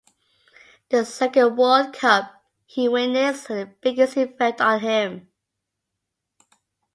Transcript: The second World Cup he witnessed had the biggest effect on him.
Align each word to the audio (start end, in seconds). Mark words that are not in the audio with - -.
The 0.89 1.05
second 1.05 1.57
World 1.57 1.93
Cup 1.93 2.43
he 2.65 2.87
witnessed 2.89 3.49
had 3.49 3.57
the 3.69 3.75
biggest 3.81 4.17
effect 4.17 4.59
on 4.59 4.79
him. 4.79 5.27